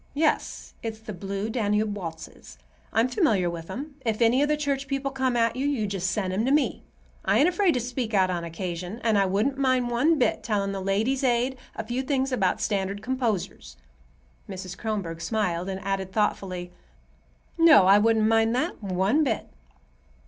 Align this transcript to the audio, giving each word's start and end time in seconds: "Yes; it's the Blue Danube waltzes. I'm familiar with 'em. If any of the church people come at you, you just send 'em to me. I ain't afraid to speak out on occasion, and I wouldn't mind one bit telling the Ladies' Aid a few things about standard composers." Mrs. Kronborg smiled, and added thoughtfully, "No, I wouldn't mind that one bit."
"Yes; 0.15 0.73
it's 0.81 0.97
the 0.97 1.13
Blue 1.13 1.47
Danube 1.47 1.95
waltzes. 1.95 2.57
I'm 2.91 3.07
familiar 3.07 3.51
with 3.51 3.69
'em. 3.69 3.97
If 4.03 4.19
any 4.19 4.41
of 4.41 4.47
the 4.49 4.57
church 4.57 4.87
people 4.87 5.11
come 5.11 5.37
at 5.37 5.55
you, 5.55 5.67
you 5.67 5.85
just 5.85 6.09
send 6.09 6.33
'em 6.33 6.43
to 6.45 6.51
me. 6.51 6.81
I 7.23 7.37
ain't 7.37 7.47
afraid 7.47 7.75
to 7.75 7.79
speak 7.79 8.11
out 8.15 8.31
on 8.31 8.43
occasion, 8.43 8.99
and 9.03 9.15
I 9.15 9.27
wouldn't 9.27 9.59
mind 9.59 9.91
one 9.91 10.17
bit 10.17 10.41
telling 10.41 10.71
the 10.71 10.81
Ladies' 10.81 11.23
Aid 11.23 11.55
a 11.75 11.83
few 11.85 12.01
things 12.01 12.31
about 12.31 12.59
standard 12.59 13.03
composers." 13.03 13.77
Mrs. 14.49 14.75
Kronborg 14.75 15.21
smiled, 15.21 15.69
and 15.69 15.79
added 15.81 16.11
thoughtfully, 16.11 16.71
"No, 17.59 17.85
I 17.85 17.99
wouldn't 17.99 18.25
mind 18.27 18.55
that 18.55 18.81
one 18.81 19.23
bit." 19.23 19.49